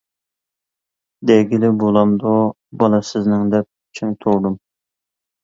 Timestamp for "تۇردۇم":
4.27-4.59